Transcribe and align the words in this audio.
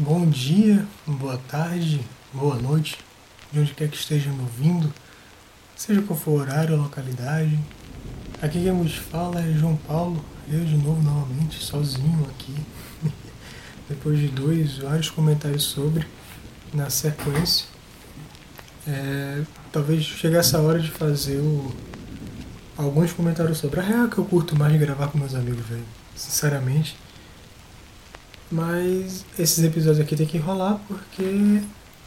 Bom 0.00 0.30
dia, 0.30 0.86
boa 1.04 1.36
tarde, 1.48 2.00
boa 2.32 2.54
noite, 2.54 2.96
de 3.50 3.58
onde 3.58 3.74
quer 3.74 3.88
que 3.88 3.96
esteja 3.96 4.30
me 4.30 4.42
ouvindo, 4.42 4.94
seja 5.74 6.00
qual 6.02 6.16
for 6.16 6.30
o 6.30 6.34
horário 6.34 6.76
ou 6.76 6.82
localidade. 6.82 7.58
Aqui 8.40 8.62
quem 8.62 8.72
nos 8.72 8.94
fala 8.94 9.40
é 9.40 9.52
João 9.54 9.74
Paulo, 9.74 10.24
eu 10.48 10.64
de 10.64 10.76
novo 10.76 11.02
novamente, 11.02 11.58
sozinho 11.58 12.24
aqui, 12.30 12.54
depois 13.90 14.20
de 14.20 14.28
dois, 14.28 14.78
vários 14.78 15.10
comentários 15.10 15.64
sobre, 15.64 16.06
na 16.72 16.88
sequência. 16.90 17.66
É, 18.86 19.42
talvez 19.72 20.04
chegasse 20.04 20.54
a 20.54 20.60
hora 20.60 20.78
de 20.78 20.92
fazer 20.92 21.38
o, 21.38 21.74
alguns 22.76 23.12
comentários 23.12 23.58
sobre 23.58 23.80
a 23.80 23.82
real 23.82 24.08
que 24.08 24.18
eu 24.18 24.24
curto 24.24 24.56
mais 24.56 24.80
gravar 24.80 25.08
com 25.08 25.18
meus 25.18 25.34
amigos, 25.34 25.66
velho, 25.66 25.84
sinceramente. 26.14 26.96
Mas 28.50 29.26
esses 29.38 29.62
episódios 29.62 30.00
aqui 30.00 30.16
tem 30.16 30.26
que 30.26 30.38
rolar 30.38 30.80
porque 30.88 31.60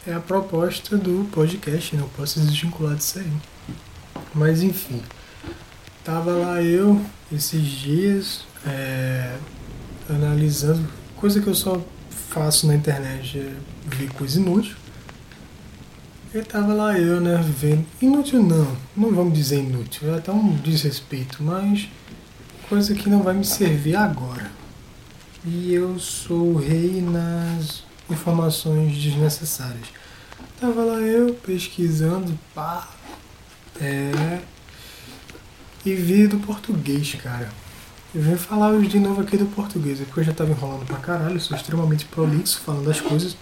é 0.06 0.12
a 0.12 0.20
proposta 0.20 0.96
do 0.96 1.28
podcast, 1.30 1.94
não 1.94 2.08
posso 2.08 2.40
desvincular 2.40 2.96
disso 2.96 3.20
aí. 3.20 3.32
Mas 4.34 4.62
enfim, 4.62 5.00
tava 6.04 6.32
lá 6.32 6.60
eu 6.60 7.00
esses 7.30 7.62
dias 7.62 8.44
é, 8.66 9.36
analisando 10.10 10.84
coisa 11.16 11.40
que 11.40 11.46
eu 11.46 11.54
só 11.54 11.80
faço 12.10 12.66
na 12.66 12.74
internet, 12.74 13.38
é 13.38 13.52
ver 13.86 14.10
coisa 14.12 14.40
inútil. 14.40 14.74
E 16.34 16.40
tava 16.40 16.72
lá 16.72 16.98
eu, 16.98 17.20
né, 17.20 17.40
vendo. 17.56 17.86
Inútil 18.00 18.42
não, 18.42 18.76
não 18.96 19.14
vamos 19.14 19.34
dizer 19.34 19.58
inútil, 19.58 20.12
é 20.12 20.16
até 20.16 20.32
um 20.32 20.56
desrespeito, 20.56 21.42
mas 21.42 21.88
coisa 22.68 22.94
que 22.94 23.08
não 23.08 23.22
vai 23.22 23.34
me 23.34 23.44
servir 23.44 23.94
agora 23.94 24.61
e 25.44 25.74
eu 25.74 25.98
sou 25.98 26.52
o 26.52 26.56
rei 26.56 27.00
nas 27.00 27.82
informações 28.08 28.96
desnecessárias. 28.96 29.88
Tava 30.60 30.84
lá 30.84 31.00
eu 31.00 31.34
pesquisando, 31.34 32.38
pá, 32.54 32.88
é, 33.80 34.40
e 35.84 35.94
vi 35.94 36.26
do 36.28 36.38
português, 36.38 37.14
cara. 37.16 37.50
Eu 38.14 38.22
vim 38.22 38.36
falar 38.36 38.78
de 38.80 39.00
novo 39.00 39.22
aqui 39.22 39.36
do 39.36 39.46
português, 39.46 40.00
é 40.00 40.04
porque 40.04 40.20
eu 40.20 40.24
já 40.24 40.32
tava 40.32 40.50
enrolando 40.50 40.86
pra 40.86 40.98
caralho, 40.98 41.40
sou 41.40 41.56
extremamente 41.56 42.04
prolixo 42.04 42.60
falando 42.60 42.84
das 42.84 43.00
coisas. 43.00 43.36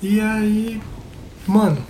E 0.00 0.20
aí, 0.20 0.80
mano, 1.46 1.84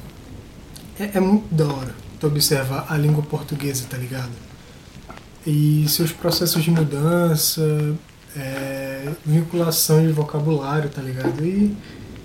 é, 0.99 1.11
é 1.19 1.21
muito 1.21 1.55
da 1.55 1.67
hora 1.67 1.95
tu 2.19 2.27
observar 2.27 2.87
a 2.89 2.97
língua 2.97 3.23
portuguesa, 3.23 3.87
tá 3.89 3.97
ligado? 3.97 4.48
E 5.47 5.87
seus 5.89 6.13
processos 6.13 6.63
de 6.63 6.71
mudança, 6.71 7.97
é, 8.37 9.13
vinculação 9.25 10.05
de 10.05 10.13
vocabulário, 10.13 10.89
tá 10.91 11.01
ligado? 11.01 11.45
E 11.45 11.77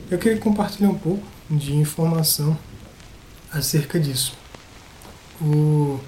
eu 0.09 0.17
queria 0.17 0.37
compartilhar 0.37 0.89
um 0.89 0.97
pouco 0.97 1.23
de 1.49 1.75
informação 1.75 2.57
acerca 3.51 3.99
disso. 3.99 4.33
O, 5.41 5.99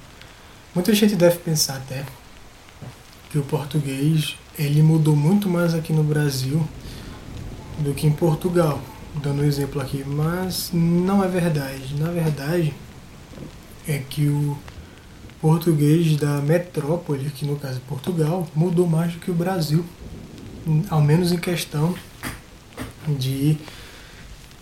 muita 0.73 0.93
gente 0.93 1.15
deve 1.15 1.37
pensar 1.37 1.77
até 1.77 2.03
que 3.29 3.37
o 3.37 3.43
português 3.43 4.35
ele 4.57 4.81
mudou 4.81 5.15
muito 5.15 5.49
mais 5.49 5.73
aqui 5.73 5.91
no 5.91 6.03
Brasil 6.03 6.65
do 7.79 7.93
que 7.93 8.07
em 8.07 8.11
Portugal, 8.11 8.79
dando 9.21 9.41
um 9.41 9.45
exemplo 9.45 9.81
aqui, 9.81 10.03
mas 10.05 10.69
não 10.73 11.23
é 11.23 11.27
verdade. 11.27 11.95
Na 11.99 12.09
verdade, 12.09 12.73
é 13.87 13.99
que 14.09 14.27
o 14.27 14.57
português 15.45 16.17
da 16.17 16.41
metrópole, 16.41 17.29
que 17.29 17.45
no 17.45 17.55
caso 17.55 17.77
é 17.77 17.81
Portugal, 17.87 18.47
mudou 18.55 18.87
mais 18.87 19.13
do 19.13 19.19
que 19.19 19.29
o 19.29 19.33
Brasil, 19.35 19.85
ao 20.89 20.99
menos 20.99 21.31
em 21.31 21.37
questão 21.37 21.93
de, 23.07 23.55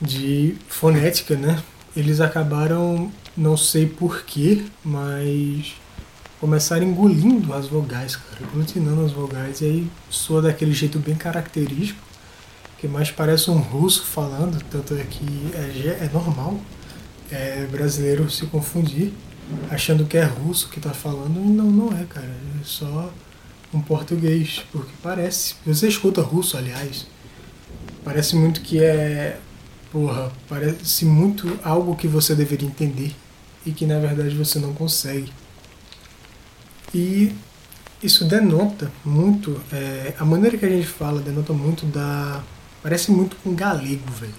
de 0.01 0.57
fonética, 0.67 1.37
né? 1.37 1.63
Eles 1.95 2.19
acabaram, 2.19 3.09
não 3.37 3.55
sei 3.55 3.87
porquê, 3.87 4.65
mas 4.83 5.73
começaram 6.37 6.83
engolindo 6.85 7.53
as 7.53 7.67
vogais, 7.67 8.17
cara, 8.17 8.43
aglutinando 8.43 9.05
as 9.05 9.13
vogais, 9.13 9.61
e 9.61 9.65
aí 9.65 9.91
soa 10.09 10.41
daquele 10.41 10.73
jeito 10.73 10.99
bem 10.99 11.15
característico, 11.15 12.01
que 12.77 12.89
mais 12.89 13.09
parece 13.09 13.49
um 13.49 13.57
russo 13.57 14.03
falando, 14.03 14.61
tanto 14.69 14.95
é 14.95 15.03
que 15.05 15.25
é, 15.53 16.03
é 16.03 16.09
normal 16.11 16.59
é, 17.31 17.65
brasileiro 17.71 18.29
se 18.29 18.45
confundir 18.47 19.13
achando 19.69 20.05
que 20.05 20.17
é 20.17 20.23
russo 20.23 20.69
que 20.69 20.79
está 20.79 20.91
falando, 20.91 21.37
e 21.37 21.49
não, 21.49 21.65
não 21.65 21.97
é, 21.97 22.03
cara. 22.05 22.27
É 22.27 22.63
só 22.63 23.11
um 23.73 23.81
português, 23.81 24.63
porque 24.71 24.91
parece. 25.01 25.55
Você 25.65 25.87
escuta 25.87 26.21
russo, 26.21 26.57
aliás, 26.57 27.07
parece 28.03 28.35
muito 28.35 28.61
que 28.61 28.83
é. 28.83 29.39
Porra, 29.91 30.31
parece 30.49 31.05
muito 31.05 31.59
algo 31.63 31.95
que 31.95 32.07
você 32.07 32.33
deveria 32.33 32.67
entender 32.67 33.15
e 33.63 33.71
que 33.71 33.85
na 33.85 33.99
verdade 33.99 34.35
você 34.35 34.57
não 34.57 34.73
consegue. 34.73 35.31
E 36.93 37.31
isso 38.01 38.25
denota 38.25 38.91
muito. 39.05 39.61
É, 39.71 40.13
a 40.19 40.25
maneira 40.25 40.57
que 40.57 40.65
a 40.65 40.69
gente 40.69 40.87
fala 40.87 41.21
denota 41.21 41.53
muito 41.53 41.85
da. 41.85 42.43
Parece 42.81 43.11
muito 43.11 43.35
com 43.37 43.55
galego, 43.55 44.11
velho. 44.11 44.33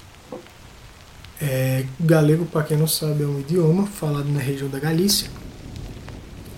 É, 1.47 1.85
galego, 2.01 2.47
para 2.47 2.63
quem 2.63 2.75
não 2.75 2.87
sabe, 2.87 3.23
é 3.23 3.27
um 3.27 3.39
idioma 3.39 3.87
falado 3.87 4.31
na 4.31 4.41
região 4.41 4.67
da 4.71 4.79
Galícia, 4.79 5.29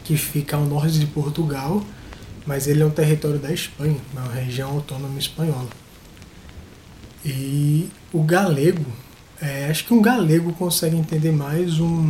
que 0.05 0.17
fica 0.17 0.57
ao 0.57 0.65
norte 0.65 1.01
de 1.01 1.07
Portugal, 1.07 1.83
mas 2.47 2.69
ele 2.69 2.85
é 2.85 2.87
um 2.87 2.91
território 2.91 3.41
da 3.41 3.53
Espanha, 3.53 3.97
uma 4.13 4.33
região 4.33 4.71
autônoma 4.71 5.19
espanhola. 5.19 5.69
E 7.25 7.89
o 8.13 8.23
galego, 8.23 8.87
é, 9.43 9.67
acho 9.69 9.85
que 9.87 9.93
um 9.93 10.01
galego 10.01 10.53
consegue 10.53 10.97
entender 10.97 11.33
mais 11.33 11.81
um, 11.81 12.09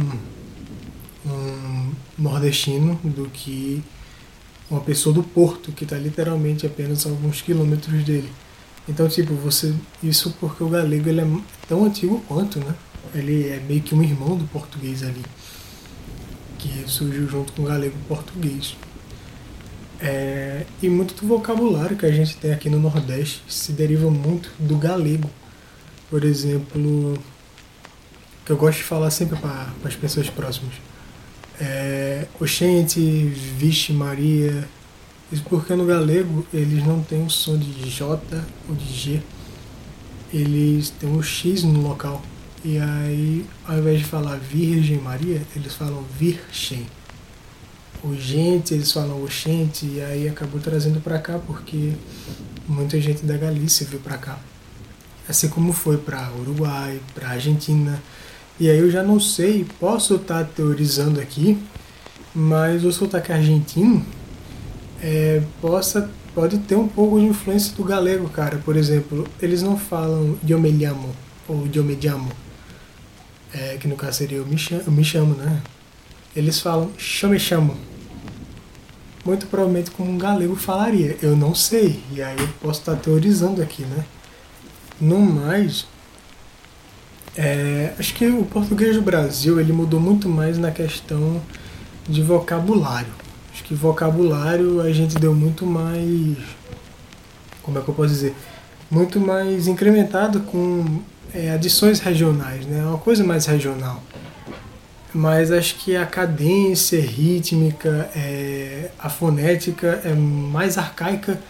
um 1.25 1.93
nordestino 2.19 3.01
do 3.03 3.27
que 3.31 3.83
uma 4.71 4.83
pessoa 4.83 5.15
do 5.15 5.23
Porto, 5.23 5.73
que 5.73 5.85
está 5.85 5.97
literalmente 5.97 6.67
apenas 6.67 7.07
a 7.07 7.09
alguns 7.09 7.41
quilômetros 7.41 8.05
dele. 8.05 8.31
Então, 8.89 9.09
tipo, 9.09 9.35
você. 9.35 9.75
Isso 10.03 10.35
porque 10.39 10.63
o 10.63 10.69
galego 10.69 11.09
ele 11.09 11.21
é 11.21 11.27
tão 11.69 11.85
antigo 11.85 12.23
quanto, 12.29 12.61
né? 12.61 12.75
Ele 13.15 13.49
é 13.49 13.61
meio 13.67 13.83
que 13.83 13.95
um 13.95 14.03
irmão 14.03 14.37
do 14.37 14.45
português 14.47 15.03
ali. 15.03 15.23
Que 16.59 16.85
surgiu 16.89 17.29
junto 17.29 17.53
com 17.53 17.63
o 17.63 17.67
galego 17.67 17.97
português. 18.09 18.77
É, 20.01 20.67
e 20.83 20.89
muito 20.89 21.15
do 21.15 21.27
vocabulário 21.27 21.97
que 21.97 22.05
a 22.05 22.13
gente 22.13 22.37
tem 22.37 22.53
aqui 22.53 22.69
no 22.69 22.79
Nordeste 22.79 23.43
se 23.49 23.73
deriva 23.73 24.11
muito 24.11 24.51
do 24.59 24.77
galego. 24.77 25.31
Por 26.11 26.23
exemplo, 26.23 27.19
que 28.45 28.53
eu 28.53 28.57
gosto 28.57 28.79
de 28.79 28.85
falar 28.85 29.11
sempre 29.11 29.39
para 29.39 29.73
as 29.85 29.97
pessoas 29.97 30.31
próximas. 30.31 30.75
É, 31.61 32.27
Oxente, 32.39 33.01
Vixe 33.01 33.93
Maria, 33.93 34.69
isso 35.31 35.43
porque 35.49 35.75
no 35.75 35.85
galego 35.85 36.47
eles 36.55 36.85
não 36.87 37.03
têm 37.03 37.25
o 37.25 37.31
som 37.31 37.59
de 37.59 37.91
J 37.91 38.21
ou 38.69 38.75
de 38.77 38.93
G. 38.93 39.23
Eles 40.33 40.91
têm 40.91 41.09
um 41.09 41.23
X 41.23 41.65
no 41.65 41.81
local. 41.81 42.23
E 42.65 42.79
aí, 42.79 43.45
ao 43.67 43.79
invés 43.79 43.99
de 43.99 44.05
falar 44.05 44.37
Virgem 44.37 44.99
Maria, 44.99 45.43
eles 45.55 45.75
falam 45.75 46.05
Virgem. 46.19 46.87
O 48.05 48.15
gente, 48.15 48.75
eles 48.75 48.93
falam 48.93 49.21
o 49.21 49.29
gente, 49.29 49.87
e 49.87 50.01
aí 50.01 50.29
acabou 50.29 50.61
trazendo 50.61 51.01
para 51.01 51.19
cá 51.19 51.41
porque 51.45 51.93
muita 52.69 53.01
gente 53.01 53.25
da 53.25 53.37
Galícia 53.37 53.87
veio 53.87 54.03
para 54.03 54.19
cá. 54.19 54.39
Assim 55.29 55.49
como 55.49 55.73
foi 55.73 55.97
para 55.97 56.31
Uruguai, 56.39 57.01
para 57.15 57.31
Argentina. 57.31 58.01
E 58.61 58.71
aí 58.71 58.79
eu 58.79 58.91
já 58.91 59.03
não 59.03 59.19
sei, 59.19 59.67
posso 59.81 60.15
estar 60.15 60.45
teorizando 60.45 61.21
aqui, 61.21 61.59
mas 62.33 62.85
o 62.85 62.93
sotaque 62.93 63.33
argentino 63.33 64.07
é, 65.03 65.43
possa 65.61 66.11
pode 66.37 66.59
ter 66.59 66.77
um 66.77 66.87
pouco 66.87 67.19
de 67.19 67.25
influência 67.25 67.75
do 67.75 67.83
galego, 67.83 68.29
cara. 68.29 68.59
Por 68.59 68.77
exemplo, 68.77 69.27
eles 69.41 69.63
não 69.63 69.79
falam 69.79 70.39
eu 70.47 70.61
me 70.61 70.71
llamo 70.71 71.15
ou 71.49 71.67
eu 71.73 71.83
me 71.83 71.99
chamo, 72.01 72.31
é, 73.55 73.79
que 73.79 73.89
no 73.89 73.97
caso 73.97 74.19
seria 74.19 74.37
eu 74.39 74.47
me 74.47 74.59
chamo, 74.59 74.83
eu 74.87 74.93
me 74.93 75.03
chamo 75.03 75.35
né? 75.35 75.63
Eles 76.35 76.61
falam 76.61 76.91
chame 76.99 77.39
chamo. 77.39 77.75
Muito 79.25 79.47
provavelmente 79.47 79.91
como 79.91 80.11
um 80.11 80.19
galego 80.19 80.55
falaria. 80.55 81.17
Eu 81.23 81.35
não 81.35 81.55
sei. 81.55 82.03
E 82.13 82.23
aí 82.23 82.37
eu 82.39 82.49
posso 82.61 82.81
estar 82.81 82.97
teorizando 82.97 83.63
aqui, 83.63 83.83
né? 83.83 84.05
No 85.01 85.19
mais, 85.19 85.87
é, 87.35 87.95
acho 87.99 88.15
que 88.15 88.27
o 88.27 88.45
português 88.45 88.95
do 88.95 89.03
Brasil 89.03 89.59
ele 89.59 89.73
mudou 89.73 89.99
muito 89.99 90.29
mais 90.29 90.59
na 90.59 90.71
questão 90.71 91.41
de 92.07 92.23
vocabulário 92.23 93.26
Acho 93.57 93.65
que 93.65 93.75
vocabulário 93.75 94.83
a 94.83 94.93
gente 94.93 95.15
deu 95.15 95.35
muito 95.35 95.65
mais. 95.65 96.37
Como 97.63 97.79
é 97.79 97.81
que 97.81 97.89
eu 97.89 97.95
posso 97.95 98.11
dizer? 98.11 98.35
Muito 98.91 99.19
mais 99.19 99.67
incrementado 99.67 100.41
com 100.41 101.01
é, 101.33 101.53
adições 101.53 101.99
regionais, 101.99 102.67
né? 102.67 102.85
Uma 102.85 102.99
coisa 102.99 103.25
mais 103.25 103.47
regional. 103.47 104.03
Mas 105.11 105.51
acho 105.51 105.77
que 105.77 105.97
a 105.97 106.05
cadência 106.05 107.01
rítmica, 107.01 108.11
é, 108.15 108.91
a 108.99 109.09
fonética 109.09 110.03
é 110.05 110.13
mais 110.13 110.77
arcaica 110.77 111.41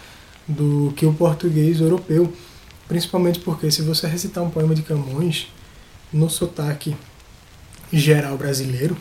do 0.46 0.94
que 0.96 1.04
o 1.04 1.12
português 1.12 1.80
europeu. 1.80 2.32
Principalmente 2.86 3.40
porque 3.40 3.68
se 3.68 3.82
você 3.82 4.06
recitar 4.06 4.44
um 4.44 4.50
poema 4.50 4.76
de 4.76 4.82
Camões 4.82 5.48
no 6.12 6.30
sotaque 6.30 6.96
geral 7.92 8.38
brasileiro, 8.38 8.96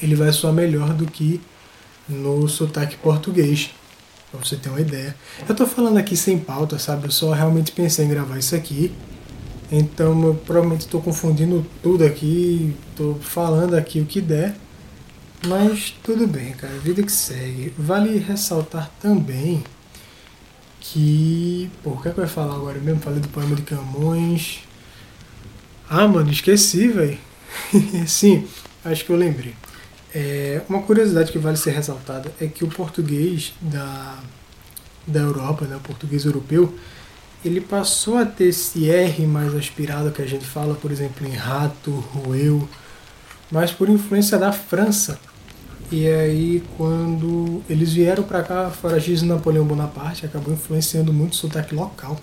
ele 0.00 0.14
vai 0.14 0.30
soar 0.30 0.52
melhor 0.52 0.94
do 0.94 1.04
que 1.04 1.40
no 2.10 2.48
sotaque 2.48 2.96
português, 2.96 3.70
pra 4.30 4.40
você 4.40 4.56
ter 4.56 4.68
uma 4.68 4.80
ideia. 4.80 5.14
Eu 5.48 5.54
tô 5.54 5.66
falando 5.66 5.96
aqui 5.98 6.16
sem 6.16 6.38
pauta, 6.38 6.78
sabe? 6.78 7.06
Eu 7.06 7.10
só 7.10 7.32
realmente 7.32 7.72
pensei 7.72 8.04
em 8.04 8.08
gravar 8.08 8.38
isso 8.38 8.54
aqui. 8.54 8.92
Então 9.72 10.24
eu 10.24 10.34
provavelmente 10.34 10.82
estou 10.82 11.00
confundindo 11.00 11.64
tudo 11.82 12.04
aqui, 12.04 12.74
tô 12.96 13.14
falando 13.20 13.74
aqui 13.74 14.00
o 14.00 14.06
que 14.06 14.20
der. 14.20 14.54
Mas 15.46 15.94
tudo 16.02 16.26
bem, 16.26 16.52
cara, 16.52 16.74
vida 16.78 17.02
que 17.02 17.12
segue. 17.12 17.72
Vale 17.78 18.18
ressaltar 18.18 18.90
também 19.00 19.62
que. 20.80 21.70
Pô, 21.82 21.90
o 21.90 22.02
que 22.02 22.08
é 22.08 22.12
que 22.12 22.18
eu 22.18 22.24
ia 22.24 22.28
falar 22.28 22.54
agora 22.54 22.78
mesmo? 22.78 23.00
Falei 23.00 23.20
do 23.20 23.28
poema 23.28 23.54
de 23.54 23.62
Camões. 23.62 24.60
Ah, 25.88 26.06
mano, 26.06 26.30
esqueci, 26.30 26.88
velho. 26.88 27.18
Sim, 28.06 28.46
acho 28.84 29.04
que 29.04 29.10
eu 29.10 29.16
lembrei. 29.16 29.54
É, 30.14 30.62
uma 30.68 30.82
curiosidade 30.82 31.30
que 31.30 31.38
vale 31.38 31.56
ser 31.56 31.70
ressaltada 31.70 32.32
é 32.40 32.46
que 32.46 32.64
o 32.64 32.68
português 32.68 33.52
da, 33.60 34.18
da 35.06 35.20
Europa, 35.20 35.64
né, 35.66 35.76
o 35.76 35.80
português 35.80 36.24
europeu, 36.24 36.74
ele 37.44 37.60
passou 37.60 38.18
a 38.18 38.26
ter 38.26 38.46
esse 38.46 38.90
R 38.90 39.26
mais 39.26 39.54
aspirado 39.54 40.10
que 40.10 40.20
a 40.20 40.26
gente 40.26 40.44
fala, 40.44 40.74
por 40.74 40.90
exemplo, 40.90 41.26
em 41.26 41.32
rato, 41.32 41.90
roeu, 41.90 42.68
mas 43.50 43.72
por 43.72 43.88
influência 43.88 44.38
da 44.38 44.52
França. 44.52 45.18
E 45.90 46.06
aí, 46.06 46.62
quando 46.76 47.62
eles 47.68 47.92
vieram 47.92 48.22
para 48.22 48.42
cá, 48.42 48.70
foragidos 48.70 49.22
Napoleão 49.22 49.64
Bonaparte, 49.64 50.26
acabou 50.26 50.54
influenciando 50.54 51.12
muito 51.12 51.32
o 51.32 51.36
sotaque 51.36 51.74
local. 51.74 52.20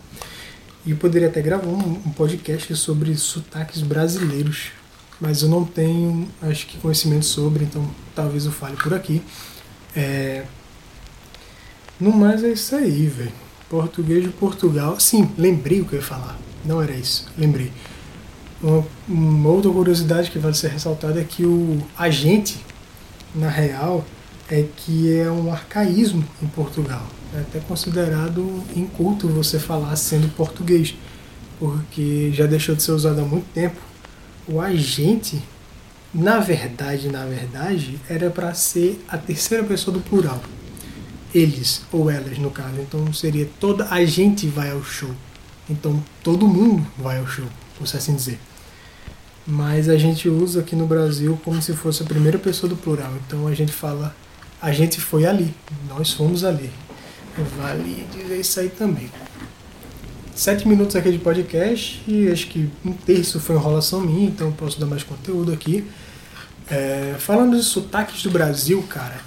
E 0.85 0.91
eu 0.91 0.97
poderia 0.97 1.27
até 1.27 1.41
gravar 1.41 1.67
um, 1.67 2.01
um 2.05 2.11
podcast 2.11 2.73
sobre 2.77 3.13
sotaques 3.17 3.81
brasileiros, 3.81 4.71
mas 5.19 5.41
eu 5.41 5.49
não 5.49 5.65
tenho, 5.65 6.27
acho 6.41 6.67
que, 6.67 6.77
conhecimento 6.77 7.25
sobre, 7.25 7.63
então 7.63 7.85
talvez 8.15 8.45
eu 8.45 8.51
fale 8.51 8.75
por 8.77 8.93
aqui. 8.93 9.21
É... 9.95 10.45
No 11.99 12.11
mais 12.11 12.43
é 12.43 12.49
isso 12.49 12.75
aí, 12.75 13.07
velho. 13.07 13.31
Português 13.69 14.23
de 14.23 14.29
Portugal. 14.29 14.99
Sim, 14.99 15.29
lembrei 15.37 15.81
o 15.81 15.85
que 15.85 15.93
eu 15.93 15.99
ia 15.99 16.05
falar. 16.05 16.37
Não 16.63 16.81
era 16.81 16.93
isso, 16.93 17.27
lembrei. 17.37 17.71
Uma, 18.61 18.85
uma 19.07 19.49
outra 19.49 19.71
curiosidade 19.71 20.31
que 20.31 20.39
vale 20.39 20.55
ser 20.55 20.69
ressaltada 20.69 21.19
é 21.19 21.23
que 21.23 21.45
o 21.45 21.81
agente, 21.97 22.57
na 23.33 23.49
real, 23.49 24.05
é 24.49 24.65
que 24.75 25.13
é 25.13 25.29
um 25.29 25.51
arcaísmo 25.51 26.23
em 26.41 26.47
Portugal. 26.47 27.05
É 27.35 27.39
até 27.39 27.59
considerado 27.59 28.63
inculto 28.75 29.27
você 29.27 29.59
falar 29.59 29.95
sendo 29.95 30.33
português, 30.35 30.95
porque 31.59 32.31
já 32.33 32.45
deixou 32.45 32.75
de 32.75 32.83
ser 32.83 32.91
usado 32.91 33.19
há 33.19 33.25
muito 33.25 33.45
tempo. 33.53 33.79
O 34.47 34.61
agente, 34.61 35.41
na 36.13 36.39
verdade, 36.39 37.09
na 37.09 37.25
verdade, 37.25 37.99
era 38.09 38.29
para 38.29 38.53
ser 38.53 39.03
a 39.07 39.17
terceira 39.17 39.63
pessoa 39.63 39.93
do 39.93 40.01
plural 40.01 40.41
eles 41.33 41.81
ou 41.91 42.09
elas 42.09 42.37
no 42.37 42.49
caso. 42.49 42.79
Então 42.79 43.11
seria 43.13 43.47
toda 43.59 43.87
a 43.89 44.03
gente 44.05 44.47
vai 44.47 44.71
ao 44.71 44.83
show. 44.83 45.11
Então 45.69 46.01
todo 46.23 46.47
mundo 46.47 46.85
vai 46.97 47.19
ao 47.19 47.27
show, 47.27 47.45
por 47.77 47.83
assim 47.83 48.15
dizer. 48.15 48.39
Mas 49.45 49.87
a 49.87 49.97
gente 49.97 50.27
usa 50.27 50.59
aqui 50.61 50.75
no 50.75 50.87
Brasil 50.87 51.39
como 51.43 51.61
se 51.61 51.73
fosse 51.73 52.03
a 52.03 52.05
primeira 52.05 52.37
pessoa 52.37 52.69
do 52.69 52.75
plural. 52.75 53.13
Então 53.25 53.47
a 53.47 53.53
gente 53.53 53.71
fala 53.71 54.15
a 54.61 54.71
gente 54.71 54.99
foi 54.99 55.25
ali, 55.25 55.53
nós 55.87 56.13
fomos 56.13 56.43
ali. 56.43 56.71
Vale 57.57 58.07
dizer 58.11 58.39
isso 58.39 58.59
aí 58.59 58.69
também. 58.69 59.09
Sete 60.37 60.67
minutos 60.67 60.95
aqui 60.95 61.11
de 61.11 61.17
podcast 61.17 61.99
e 62.07 62.31
acho 62.31 62.45
que 62.45 62.69
um 62.85 62.93
terço 62.93 63.39
foi 63.39 63.55
enrolação 63.55 64.01
minha, 64.01 64.27
então 64.27 64.51
posso 64.51 64.79
dar 64.79 64.85
mais 64.85 65.01
conteúdo 65.01 65.51
aqui. 65.51 65.83
É, 66.69 67.15
falando 67.17 67.57
de 67.57 67.63
sotaques 67.63 68.21
do 68.21 68.29
Brasil, 68.29 68.83
cara, 68.83 69.19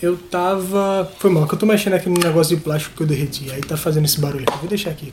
eu 0.00 0.16
tava. 0.16 1.12
Foi 1.18 1.32
mal, 1.32 1.48
que 1.48 1.54
eu 1.54 1.58
tô 1.58 1.66
mexendo 1.66 1.94
aqui 1.94 2.08
no 2.08 2.16
negócio 2.16 2.56
de 2.56 2.62
plástico 2.62 2.94
que 2.94 3.02
eu 3.02 3.08
derreti, 3.08 3.50
aí 3.50 3.60
tá 3.60 3.76
fazendo 3.76 4.04
esse 4.04 4.20
barulho. 4.20 4.44
Vou 4.60 4.68
deixar 4.68 4.90
aqui. 4.90 5.12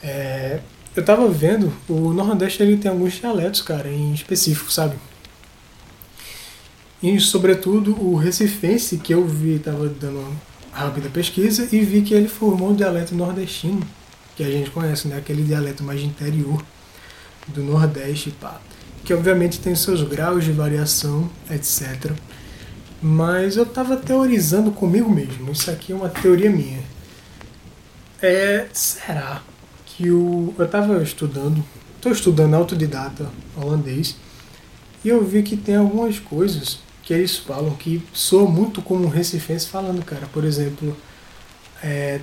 É, 0.00 0.60
eu 0.94 1.04
tava 1.04 1.28
vendo, 1.28 1.72
o 1.88 2.12
Nordeste 2.12 2.62
ele 2.62 2.76
tem 2.76 2.88
alguns 2.88 3.14
dialetos, 3.14 3.62
cara, 3.62 3.88
em 3.88 4.14
específico, 4.14 4.70
sabe? 4.70 4.94
E 7.02 7.18
sobretudo 7.18 8.00
o 8.00 8.14
recifense 8.14 8.96
que 8.98 9.12
eu 9.12 9.26
vi, 9.26 9.58
tava 9.58 9.88
dando 9.88 10.20
uma 10.20 10.32
rápida 10.70 11.08
pesquisa 11.08 11.68
e 11.72 11.80
vi 11.80 12.02
que 12.02 12.14
ele 12.14 12.28
formou 12.28 12.70
um 12.70 12.76
dialeto 12.76 13.12
nordestino, 13.12 13.84
que 14.40 14.44
a 14.44 14.50
gente 14.50 14.70
conhece, 14.70 15.06
né? 15.06 15.18
Aquele 15.18 15.42
dialeto 15.42 15.84
mais 15.84 16.00
interior 16.00 16.64
do 17.48 17.62
Nordeste, 17.62 18.30
pá. 18.30 18.58
Que 19.04 19.12
obviamente 19.12 19.60
tem 19.60 19.74
seus 19.74 20.02
graus 20.02 20.44
de 20.44 20.50
variação, 20.50 21.28
etc. 21.50 22.12
Mas 23.02 23.58
eu 23.58 23.64
estava 23.64 23.98
teorizando 23.98 24.70
comigo 24.70 25.10
mesmo. 25.10 25.52
Isso 25.52 25.70
aqui 25.70 25.92
é 25.92 25.94
uma 25.94 26.08
teoria 26.08 26.48
minha. 26.48 26.82
É, 28.22 28.66
será 28.72 29.42
que 29.84 30.10
o. 30.10 30.54
Eu 30.58 30.64
estava 30.64 31.02
estudando, 31.02 31.62
estou 31.96 32.10
estudando 32.10 32.54
autodidata 32.54 33.30
holandês, 33.54 34.16
e 35.04 35.10
eu 35.10 35.22
vi 35.22 35.42
que 35.42 35.54
tem 35.54 35.76
algumas 35.76 36.18
coisas 36.18 36.78
que 37.02 37.12
eles 37.12 37.36
falam 37.36 37.74
que 37.74 38.02
soa 38.10 38.48
muito 38.50 38.80
como 38.80 39.04
um 39.04 39.10
recifense 39.10 39.68
falando, 39.68 40.02
cara. 40.02 40.26
Por 40.32 40.44
exemplo, 40.44 40.96
é. 41.82 42.20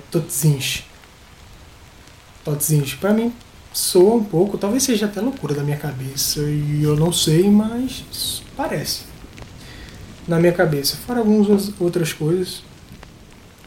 Pra 3.00 3.12
mim, 3.12 3.32
soa 3.72 4.14
um 4.14 4.24
pouco, 4.24 4.58
talvez 4.58 4.82
seja 4.82 5.06
até 5.06 5.20
loucura 5.20 5.54
da 5.54 5.62
minha 5.62 5.76
cabeça, 5.76 6.40
e 6.40 6.82
eu 6.82 6.96
não 6.96 7.12
sei, 7.12 7.48
mas 7.48 8.42
parece 8.56 9.02
na 10.26 10.38
minha 10.38 10.52
cabeça. 10.52 10.96
Fora 10.96 11.20
algumas 11.20 11.72
outras 11.80 12.12
coisas 12.12 12.62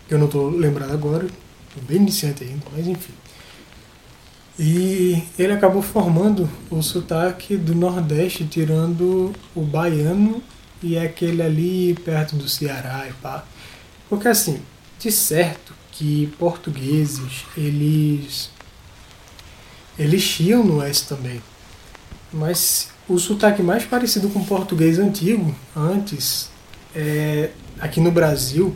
que 0.07 0.13
eu 0.13 0.19
não 0.19 0.25
estou 0.25 0.49
lembrado 0.49 0.91
agora, 0.91 1.25
tô 1.73 1.81
bem 1.87 1.97
iniciante 1.97 2.43
ainda, 2.43 2.63
mas 2.71 2.87
enfim. 2.87 3.13
E 4.59 5.23
ele 5.39 5.53
acabou 5.53 5.81
formando 5.81 6.47
o 6.69 6.81
sotaque 6.83 7.57
do 7.57 7.73
Nordeste, 7.73 8.45
tirando 8.45 9.33
o 9.55 9.61
baiano 9.61 10.43
e 10.83 10.97
aquele 10.97 11.41
ali 11.41 11.95
perto 12.05 12.35
do 12.35 12.47
Ceará 12.47 13.07
e 13.09 13.13
pá. 13.13 13.43
Porque 14.09 14.27
assim, 14.27 14.61
de 14.99 15.11
certo 15.11 15.73
que 15.91 16.27
portugueses, 16.37 17.45
eles 17.57 18.51
eles 19.97 20.21
chiam 20.21 20.63
no 20.63 20.81
S 20.81 21.07
também. 21.07 21.41
Mas 22.31 22.89
o 23.07 23.19
sotaque 23.19 23.61
mais 23.61 23.83
parecido 23.83 24.29
com 24.29 24.39
o 24.39 24.45
português 24.45 24.99
antigo, 24.99 25.53
antes, 25.75 26.49
é, 26.95 27.49
aqui 27.79 27.99
no 27.99 28.11
Brasil, 28.11 28.75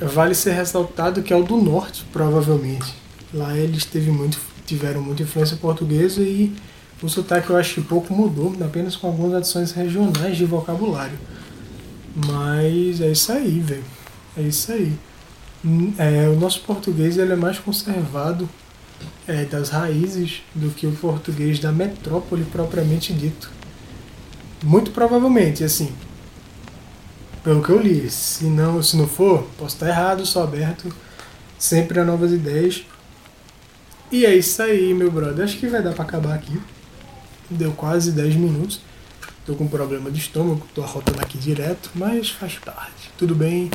vale 0.00 0.34
ser 0.34 0.52
ressaltado 0.52 1.22
que 1.22 1.32
é 1.32 1.36
o 1.36 1.42
do 1.42 1.56
norte, 1.56 2.04
provavelmente. 2.12 2.94
Lá 3.32 3.56
eles 3.56 3.84
teve 3.84 4.10
muito, 4.10 4.38
tiveram 4.64 5.02
muita 5.02 5.22
influência 5.22 5.56
portuguesa 5.56 6.22
e 6.22 6.52
o 7.02 7.08
sotaque 7.08 7.50
eu 7.50 7.56
acho 7.56 7.74
que 7.74 7.80
pouco 7.82 8.14
mudou, 8.14 8.54
apenas 8.64 8.96
com 8.96 9.08
algumas 9.08 9.34
adições 9.34 9.72
regionais 9.72 10.36
de 10.36 10.44
vocabulário. 10.46 11.18
Mas 12.14 13.00
é 13.02 13.10
isso 13.10 13.30
aí, 13.32 13.60
velho. 13.60 13.84
É 14.36 14.42
isso 14.42 14.72
aí. 14.72 14.92
É, 15.98 16.28
o 16.28 16.38
nosso 16.38 16.60
português 16.60 17.18
ele 17.18 17.32
é 17.32 17.36
mais 17.36 17.58
conservado 17.58 18.48
é, 19.26 19.44
das 19.44 19.70
raízes 19.70 20.42
do 20.54 20.70
que 20.70 20.86
o 20.86 20.92
português 20.92 21.58
da 21.58 21.72
metrópole 21.72 22.44
propriamente 22.44 23.12
dito. 23.12 23.50
Muito 24.62 24.90
provavelmente, 24.90 25.62
assim, 25.62 25.92
pelo 27.42 27.62
que 27.62 27.70
eu 27.70 27.80
li. 27.80 28.08
Se 28.10 28.44
não, 28.44 28.82
se 28.82 28.96
não 28.96 29.06
for, 29.06 29.46
posso 29.58 29.74
estar 29.74 29.88
errado, 29.88 30.24
sou 30.24 30.42
aberto 30.42 30.92
sempre 31.58 31.98
a 32.00 32.04
novas 32.04 32.32
ideias. 32.32 32.84
E 34.10 34.24
é 34.24 34.34
isso 34.34 34.62
aí, 34.62 34.94
meu 34.94 35.10
brother. 35.10 35.44
Acho 35.44 35.58
que 35.58 35.66
vai 35.66 35.82
dar 35.82 35.92
para 35.92 36.04
acabar 36.04 36.34
aqui. 36.34 36.60
Deu 37.50 37.72
quase 37.72 38.12
10 38.12 38.36
minutos. 38.36 38.80
Tô 39.44 39.54
com 39.54 39.68
problema 39.68 40.10
de 40.10 40.18
estômago, 40.18 40.66
tô 40.74 40.82
arrotando 40.82 41.20
aqui 41.20 41.38
direto, 41.38 41.90
mas 41.94 42.30
faz 42.30 42.58
parte. 42.58 43.10
Tudo 43.16 43.34
bem. 43.34 43.70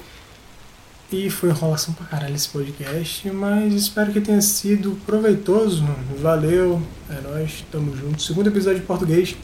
E 1.11 1.29
foi 1.29 1.49
enrolação 1.49 1.93
pra 1.93 2.05
caralho 2.05 2.33
esse 2.33 2.47
podcast, 2.47 3.29
mas 3.31 3.73
espero 3.73 4.13
que 4.13 4.21
tenha 4.21 4.41
sido 4.41 4.97
proveitoso. 5.05 5.83
Valeu, 6.21 6.81
é 7.09 7.19
nóis, 7.19 7.65
tamo 7.69 7.93
junto. 7.97 8.21
Segundo 8.21 8.47
episódio 8.47 8.79
de 8.79 8.85
português, 8.85 9.35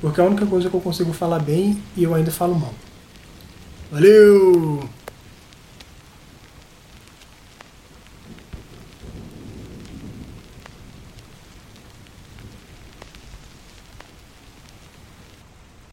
porque 0.00 0.20
é 0.20 0.24
a 0.24 0.26
única 0.28 0.46
coisa 0.46 0.70
que 0.70 0.76
eu 0.76 0.80
consigo 0.80 1.12
falar 1.12 1.40
bem 1.40 1.76
e 1.96 2.04
eu 2.04 2.14
ainda 2.14 2.30
falo 2.30 2.54
mal. 2.54 2.72
Valeu! 3.90 5.01